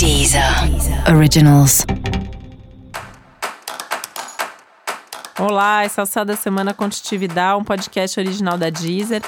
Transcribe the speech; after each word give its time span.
Deezer 0.00 0.42
Originals. 1.14 1.84
Olá, 5.38 5.84
esse 5.84 6.00
é 6.00 6.02
o 6.02 6.06
Céu 6.06 6.24
da 6.24 6.34
Semana 6.36 6.72
Contitividade, 6.72 7.60
um 7.60 7.64
podcast 7.64 8.18
original 8.18 8.56
da 8.56 8.70
Deezer. 8.70 9.20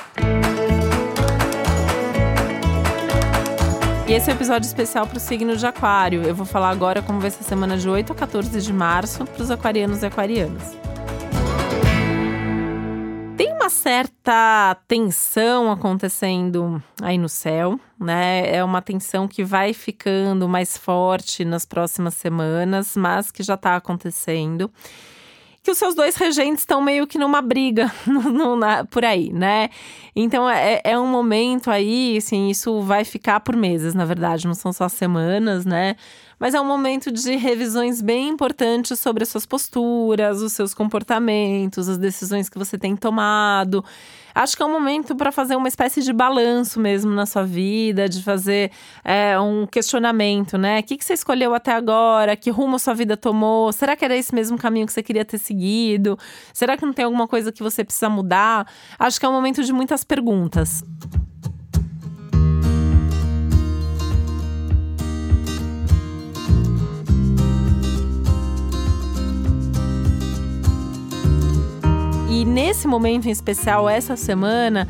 E 4.09 4.15
esse 4.15 4.31
é 4.31 4.33
um 4.33 4.37
episódio 4.37 4.67
especial 4.67 5.07
para 5.07 5.19
o 5.19 5.21
signo 5.21 5.59
de 5.59 5.67
Aquário. 5.67 6.23
Eu 6.23 6.35
vou 6.35 6.47
falar 6.47 6.71
agora 6.71 7.03
como 7.03 7.21
vai 7.21 7.31
ser 7.31 7.41
a 7.41 7.45
semana 7.45 7.77
de 7.77 7.87
8 7.87 8.11
a 8.11 8.17
14 8.17 8.59
de 8.59 8.73
março 8.73 9.27
para 9.27 9.43
os 9.43 9.51
aquarianos 9.51 10.03
e 10.03 10.07
aquarianas 10.07 10.92
certa 13.93 14.75
tensão 14.89 15.71
acontecendo 15.71 16.83
aí 17.03 17.19
no 17.19 17.29
céu, 17.29 17.79
né? 18.01 18.51
É 18.51 18.65
uma 18.65 18.81
tensão 18.81 19.29
que 19.29 19.45
vai 19.45 19.75
ficando 19.75 20.49
mais 20.49 20.79
forte 20.79 21.45
nas 21.45 21.67
próximas 21.67 22.15
semanas, 22.15 22.97
mas 22.97 23.31
que 23.31 23.43
já 23.43 23.53
está 23.53 23.77
acontecendo. 23.77 24.71
Que 25.63 25.71
os 25.71 25.79
seus 25.79 25.95
dois 25.95 26.17
regentes 26.17 26.63
estão 26.63 26.83
meio 26.83 27.07
que 27.07 27.19
numa 27.19 27.41
briga 27.41 27.93
no, 28.07 28.23
no, 28.23 28.57
na, 28.57 28.85
por 28.85 29.05
aí, 29.05 29.33
né? 29.33 29.71
Então 30.15 30.49
é, 30.49 30.81
é 30.83 30.99
um 30.99 31.07
momento 31.07 31.71
aí, 31.71 32.17
assim, 32.17 32.51
isso 32.51 32.81
vai 32.81 33.05
ficar 33.05 33.41
por 33.41 33.57
meses, 33.57 33.95
na 33.95 34.05
verdade, 34.05 34.47
não 34.47 34.55
são 34.55 34.73
só 34.73 34.89
semanas, 34.89 35.65
né? 35.65 35.97
mas 36.43 36.55
é 36.55 36.61
um 36.61 36.65
momento 36.65 37.13
de 37.13 37.37
revisões 37.37 38.03
bem 38.03 38.31
importantes 38.31 38.99
sobre 38.99 39.23
as 39.23 39.29
suas 39.29 39.47
posturas, 39.47 40.43
os 40.43 40.53
seus 40.53 40.75
comportamentos, 40.75 41.89
as 41.89 41.97
decisões 41.97 42.49
que 42.49 42.59
você 42.59 42.77
tem 42.77 42.97
tomado. 42.97 43.85
Acho 44.35 44.57
que 44.57 44.63
é 44.65 44.67
um 44.67 44.73
momento 44.73 45.15
para 45.15 45.31
fazer 45.31 45.55
uma 45.55 45.69
espécie 45.69 46.03
de 46.03 46.13
balanço 46.13 46.81
mesmo 46.81 47.13
na 47.13 47.27
sua 47.27 47.45
vida, 47.45 48.09
de 48.09 48.21
fazer 48.25 48.73
é, 49.05 49.39
um 49.39 49.69
questionamento, 49.69 50.59
né? 50.59 50.81
O 50.81 50.83
que, 50.83 50.97
que 50.97 51.05
você 51.05 51.13
escolheu 51.13 51.55
até 51.55 51.71
agora? 51.71 52.35
Que 52.35 52.51
rumo 52.51 52.77
sua 52.77 52.95
vida 52.95 53.17
tomou? 53.17 53.73
Será 53.73 53.95
que 53.95 54.05
era 54.05 54.17
esse 54.17 54.35
mesmo 54.35 54.59
caminho 54.59 54.87
que 54.87 54.93
você 54.93 55.03
queria 55.03 55.25
ter 55.25 55.39
seguido? 55.39 55.52
Será 56.53 56.77
que 56.77 56.85
não 56.85 56.93
tem 56.93 57.05
alguma 57.05 57.29
coisa 57.29 57.53
que 57.53 57.63
você 57.63 57.85
precisa 57.85 58.09
mudar? 58.09 58.67
Acho 58.99 59.19
que 59.19 59.27
é 59.27 59.29
um 59.29 59.33
momento 59.33 59.63
de 59.63 59.73
muitas 59.73 60.05
perguntas. 60.05 60.85
E 72.31 72.45
nesse 72.45 72.89
momento 72.89 73.27
em 73.27 73.31
especial, 73.31 73.89
essa 73.89 74.17
semana, 74.17 74.89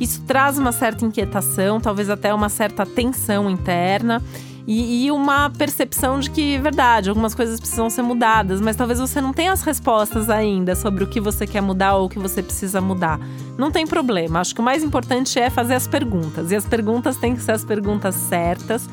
isso 0.00 0.22
traz 0.22 0.58
uma 0.58 0.72
certa 0.72 1.04
inquietação, 1.04 1.80
talvez 1.80 2.08
até 2.08 2.32
uma 2.32 2.48
certa 2.48 2.86
tensão 2.86 3.50
interna. 3.50 4.22
E, 4.66 5.04
e, 5.04 5.10
uma 5.12 5.50
percepção 5.50 6.18
de 6.18 6.30
que, 6.30 6.58
verdade, 6.58 7.10
algumas 7.10 7.34
coisas 7.34 7.60
precisam 7.60 7.90
ser 7.90 8.02
mudadas, 8.02 8.62
mas 8.62 8.76
talvez 8.76 8.98
você 8.98 9.20
não 9.20 9.32
tenha 9.32 9.52
as 9.52 9.62
respostas 9.62 10.30
ainda 10.30 10.74
sobre 10.74 11.04
o 11.04 11.06
que 11.06 11.20
você 11.20 11.46
quer 11.46 11.60
mudar 11.60 11.96
ou 11.96 12.06
o 12.06 12.08
que 12.08 12.18
você 12.18 12.42
precisa 12.42 12.80
mudar. 12.80 13.20
Não 13.58 13.70
tem 13.70 13.86
problema. 13.86 14.40
Acho 14.40 14.54
que 14.54 14.60
o 14.62 14.64
mais 14.64 14.82
importante 14.82 15.38
é 15.38 15.50
fazer 15.50 15.74
as 15.74 15.86
perguntas. 15.86 16.50
E 16.50 16.56
as 16.56 16.64
perguntas 16.64 17.18
têm 17.18 17.36
que 17.36 17.42
ser 17.42 17.52
as 17.52 17.64
perguntas 17.64 18.14
certas 18.14 18.88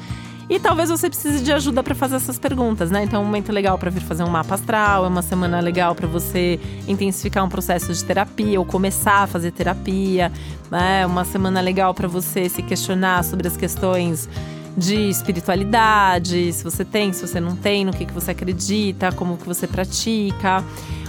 e 0.51 0.59
talvez 0.59 0.89
você 0.89 1.09
precise 1.09 1.41
de 1.41 1.53
ajuda 1.53 1.81
para 1.81 1.95
fazer 1.95 2.17
essas 2.17 2.37
perguntas, 2.37 2.91
né? 2.91 3.05
Então 3.05 3.21
é 3.21 3.23
um 3.23 3.25
momento 3.25 3.53
legal 3.53 3.77
para 3.77 3.89
vir 3.89 4.01
fazer 4.01 4.23
um 4.23 4.29
mapa 4.29 4.55
astral, 4.55 5.05
é 5.05 5.07
uma 5.07 5.21
semana 5.21 5.61
legal 5.61 5.95
para 5.95 6.05
você 6.05 6.59
intensificar 6.89 7.45
um 7.45 7.47
processo 7.47 7.93
de 7.93 8.03
terapia 8.03 8.59
ou 8.59 8.65
começar 8.65 9.23
a 9.23 9.27
fazer 9.27 9.51
terapia, 9.51 10.29
né? 10.69 11.05
Uma 11.05 11.23
semana 11.23 11.61
legal 11.61 11.93
para 11.93 12.05
você 12.05 12.49
se 12.49 12.61
questionar 12.61 13.23
sobre 13.23 13.47
as 13.47 13.55
questões 13.55 14.27
de 14.77 15.09
espiritualidade, 15.09 16.51
se 16.53 16.63
você 16.63 16.85
tem, 16.85 17.11
se 17.11 17.27
você 17.27 17.39
não 17.39 17.55
tem, 17.55 17.83
no 17.83 17.91
que, 17.91 18.05
que 18.05 18.13
você 18.13 18.31
acredita, 18.31 19.11
como 19.11 19.37
que 19.37 19.45
você 19.45 19.67
pratica. 19.67 20.63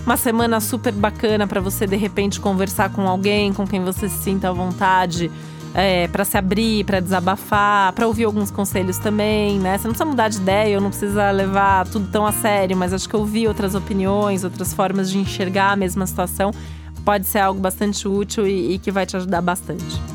Uma 0.04 0.16
semana 0.16 0.60
super 0.60 0.92
bacana 0.92 1.46
para 1.46 1.60
você 1.60 1.86
de 1.86 1.96
repente 1.96 2.40
conversar 2.40 2.90
com 2.90 3.08
alguém 3.08 3.52
com 3.52 3.66
quem 3.66 3.84
você 3.84 4.08
se 4.08 4.18
sinta 4.18 4.48
à 4.48 4.52
vontade 4.52 5.30
é, 5.74 6.06
para 6.08 6.24
se 6.24 6.36
abrir, 6.36 6.84
para 6.84 7.00
desabafar, 7.00 7.92
para 7.92 8.06
ouvir 8.06 8.24
alguns 8.24 8.50
conselhos 8.50 8.98
também, 8.98 9.58
né? 9.58 9.78
Você 9.78 9.84
não 9.84 9.94
precisa 9.94 10.04
mudar 10.04 10.28
de 10.28 10.36
ideia, 10.36 10.80
não 10.80 10.90
precisa 10.90 11.30
levar 11.30 11.86
tudo 11.88 12.08
tão 12.10 12.26
a 12.26 12.32
sério, 12.32 12.76
mas 12.76 12.92
acho 12.92 13.08
que 13.08 13.16
ouvir 13.16 13.48
outras 13.48 13.74
opiniões, 13.74 14.44
outras 14.44 14.74
formas 14.74 15.10
de 15.10 15.18
enxergar 15.18 15.72
a 15.72 15.76
mesma 15.76 16.06
situação 16.06 16.52
pode 17.04 17.26
ser 17.26 17.38
algo 17.38 17.60
bastante 17.60 18.06
útil 18.06 18.46
e, 18.46 18.74
e 18.74 18.78
que 18.78 18.90
vai 18.90 19.06
te 19.06 19.16
ajudar 19.16 19.40
bastante. 19.40 20.11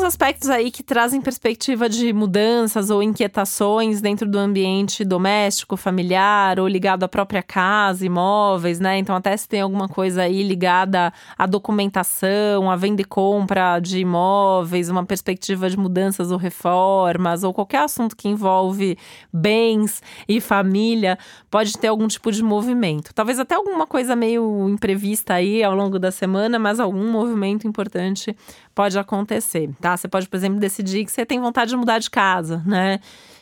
Aspectos 0.00 0.48
aí 0.48 0.70
que 0.70 0.80
trazem 0.80 1.20
perspectiva 1.20 1.88
de 1.88 2.12
mudanças 2.12 2.88
ou 2.88 3.02
inquietações 3.02 4.00
dentro 4.00 4.30
do 4.30 4.38
ambiente 4.38 5.04
doméstico, 5.04 5.76
familiar 5.76 6.60
ou 6.60 6.68
ligado 6.68 7.02
à 7.02 7.08
própria 7.08 7.42
casa, 7.42 8.06
imóveis, 8.06 8.78
né? 8.78 8.98
Então, 8.98 9.16
até 9.16 9.36
se 9.36 9.48
tem 9.48 9.60
alguma 9.60 9.88
coisa 9.88 10.22
aí 10.22 10.44
ligada 10.44 11.12
à 11.36 11.46
documentação, 11.46 12.70
à 12.70 12.76
venda 12.76 13.02
e 13.02 13.04
compra 13.04 13.80
de 13.80 13.98
imóveis, 13.98 14.88
uma 14.88 15.04
perspectiva 15.04 15.68
de 15.68 15.76
mudanças 15.76 16.30
ou 16.30 16.38
reformas, 16.38 17.42
ou 17.42 17.52
qualquer 17.52 17.82
assunto 17.82 18.16
que 18.16 18.28
envolve 18.28 18.96
bens 19.32 20.00
e 20.28 20.40
família, 20.40 21.18
pode 21.50 21.76
ter 21.76 21.88
algum 21.88 22.06
tipo 22.06 22.30
de 22.30 22.42
movimento. 22.42 23.12
Talvez 23.12 23.40
até 23.40 23.56
alguma 23.56 23.86
coisa 23.86 24.14
meio 24.14 24.68
imprevista 24.68 25.34
aí 25.34 25.64
ao 25.64 25.74
longo 25.74 25.98
da 25.98 26.12
semana, 26.12 26.56
mas 26.58 26.78
algum 26.78 27.10
movimento 27.10 27.66
importante 27.66 28.36
pode 28.74 28.98
acontecer, 28.98 29.70
tá? 29.82 29.96
Você 29.96 30.08
pode, 30.08 30.28
por 30.28 30.36
exemplo, 30.36 30.58
decidir 30.58 31.04
que 31.04 31.12
você 31.12 31.26
tem 31.26 31.38
vontade 31.40 31.70
de 31.70 31.76
mudar 31.76 31.98
de 31.98 32.08
casa, 32.08 32.62
né? 32.64 33.00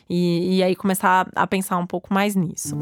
E, 0.09 0.57
e 0.57 0.63
aí 0.63 0.75
começar 0.75 1.29
a 1.33 1.47
pensar 1.47 1.77
um 1.77 1.87
pouco 1.87 2.13
mais 2.13 2.35
nisso. 2.35 2.77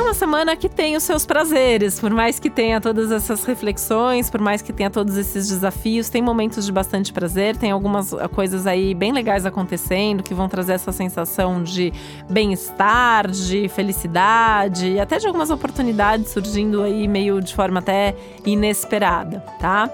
Uma 0.00 0.14
semana 0.14 0.56
que 0.56 0.68
tem 0.68 0.96
os 0.96 1.02
seus 1.02 1.26
prazeres, 1.26 1.98
por 1.98 2.10
mais 2.10 2.38
que 2.38 2.48
tenha 2.48 2.80
todas 2.80 3.10
essas 3.10 3.44
reflexões, 3.44 4.30
por 4.30 4.40
mais 4.40 4.62
que 4.62 4.72
tenha 4.72 4.88
todos 4.88 5.16
esses 5.16 5.48
desafios, 5.48 6.08
tem 6.08 6.22
momentos 6.22 6.64
de 6.64 6.72
bastante 6.72 7.12
prazer, 7.12 7.56
tem 7.56 7.72
algumas 7.72 8.14
coisas 8.34 8.66
aí 8.66 8.94
bem 8.94 9.12
legais 9.12 9.44
acontecendo 9.44 10.22
que 10.22 10.32
vão 10.32 10.48
trazer 10.48 10.74
essa 10.74 10.92
sensação 10.92 11.62
de 11.62 11.92
bem-estar, 12.30 13.30
de 13.30 13.68
felicidade 13.68 14.92
e 14.92 15.00
até 15.00 15.18
de 15.18 15.26
algumas 15.26 15.50
oportunidades 15.50 16.30
surgindo 16.30 16.82
aí 16.82 17.08
meio 17.08 17.40
de 17.40 17.54
forma 17.54 17.80
até 17.80 18.14
inesperada, 18.46 19.44
tá? 19.60 19.90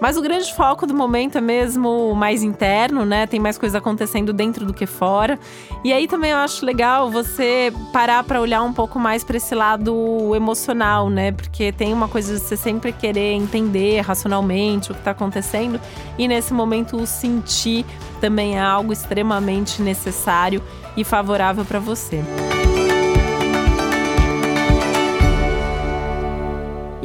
Mas 0.00 0.16
o 0.16 0.22
grande 0.22 0.52
foco 0.52 0.86
do 0.86 0.94
momento 0.94 1.38
é 1.38 1.40
mesmo 1.40 2.14
mais 2.14 2.42
interno, 2.42 3.04
né? 3.04 3.26
Tem 3.26 3.40
mais 3.40 3.56
coisa 3.56 3.78
acontecendo 3.78 4.32
dentro 4.32 4.66
do 4.66 4.74
que 4.74 4.86
fora. 4.86 5.38
E 5.82 5.92
aí 5.92 6.06
também 6.06 6.32
eu 6.32 6.38
acho 6.38 6.64
legal 6.64 7.10
você 7.10 7.72
parar 7.92 8.22
para 8.24 8.40
olhar 8.40 8.62
um 8.62 8.72
pouco 8.72 8.98
mais 8.98 9.24
para 9.24 9.36
esse 9.36 9.54
lado 9.54 10.34
emocional, 10.34 11.08
né? 11.08 11.32
Porque 11.32 11.72
tem 11.72 11.92
uma 11.92 12.08
coisa 12.08 12.34
de 12.34 12.40
você 12.40 12.56
sempre 12.56 12.92
querer 12.92 13.32
entender 13.32 14.00
racionalmente 14.00 14.90
o 14.90 14.94
que 14.94 15.00
está 15.00 15.12
acontecendo 15.12 15.80
e 16.18 16.28
nesse 16.28 16.52
momento 16.52 16.96
o 16.96 17.06
sentir 17.06 17.84
também 18.20 18.56
é 18.56 18.60
algo 18.60 18.92
extremamente 18.92 19.82
necessário 19.82 20.62
e 20.96 21.04
favorável 21.04 21.64
para 21.64 21.78
você. 21.78 22.22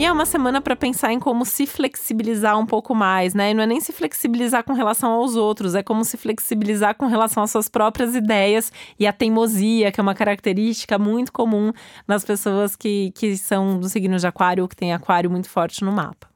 E 0.02 0.06
é 0.06 0.12
uma 0.12 0.26
semana 0.26 0.60
para 0.60 0.76
pensar 0.76 1.14
em 1.14 1.20
como 1.20 1.46
se 1.46 1.68
flexibilizar 1.68 2.58
um 2.58 2.66
pouco 2.66 2.96
mais, 2.96 3.36
né? 3.36 3.52
E 3.52 3.54
não 3.54 3.62
é 3.62 3.68
nem 3.68 3.80
se 3.80 3.94
flexibilizar 3.94 4.64
com 4.64 4.74
relação 4.74 5.12
aos 5.12 5.36
outros, 5.36 5.76
é 5.76 5.84
como 5.84 6.04
se 6.04 6.18
flexibilizar 6.18 6.96
com 6.96 7.06
relação 7.06 7.44
às 7.44 7.52
suas 7.52 7.70
próprias 7.70 8.16
ideias 8.16 8.72
e 8.98 9.06
a 9.06 9.14
teimosia, 9.14 9.92
que 9.92 10.00
é 10.00 10.02
uma 10.02 10.16
característica 10.16 10.98
muito 10.98 11.32
comum 11.32 11.72
nas 12.08 12.26
pessoas 12.26 12.76
que, 12.76 13.12
que 13.12 13.38
são 13.38 13.80
do 13.80 13.88
signo 13.88 14.18
de 14.18 14.26
Aquário 14.26 14.64
ou 14.64 14.68
que 14.68 14.76
tem 14.76 14.92
Aquário 14.92 15.30
muito 15.30 15.48
forte 15.48 15.86
no 15.86 15.92
mapa. 15.92 16.28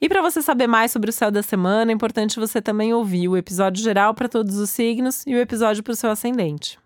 E 0.00 0.08
para 0.08 0.20
você 0.20 0.42
saber 0.42 0.66
mais 0.66 0.90
sobre 0.90 1.08
o 1.08 1.12
céu 1.12 1.30
da 1.30 1.40
semana, 1.40 1.92
é 1.92 1.94
importante 1.94 2.40
você 2.40 2.60
também 2.60 2.92
ouvir 2.92 3.28
o 3.28 3.36
episódio 3.36 3.80
geral 3.80 4.12
para 4.12 4.28
todos 4.28 4.56
os 4.56 4.70
signos 4.70 5.24
e 5.24 5.36
o 5.36 5.38
episódio 5.38 5.84
para 5.84 5.92
o 5.92 5.96
seu 5.96 6.10
ascendente. 6.10 6.81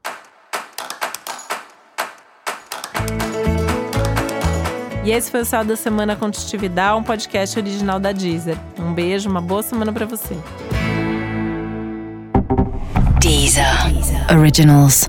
E 5.06 5.12
esse 5.12 5.31
foi 5.31 5.43
o 5.43 5.44
Céu 5.44 5.64
da 5.64 5.76
Semana 5.76 6.17
Contitividade, 6.17 6.99
um 6.99 7.03
podcast 7.05 7.56
original 7.56 8.00
da 8.00 8.11
Deezer. 8.11 8.58
Um 8.76 8.93
beijo, 8.93 9.31
uma 9.31 9.41
boa 9.41 9.62
semana 9.62 9.93
para 9.93 10.05
você. 10.05 10.37
Deezer. 13.20 13.93
Deezer. 13.93 14.37
Originals. 14.37 15.08